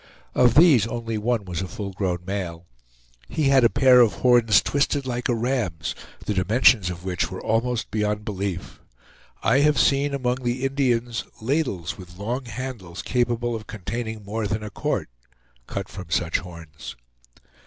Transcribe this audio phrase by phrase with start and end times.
[0.33, 2.65] Of these only one was a full grown male.
[3.29, 5.93] He had a pair of horns twisted like a ram's,
[6.25, 8.79] the dimensions of which were almost beyond belief.
[9.43, 14.63] I have seen among the Indians ladles with long handles, capable of containing more than
[14.63, 15.07] a quart,
[15.67, 16.95] cut from such horns.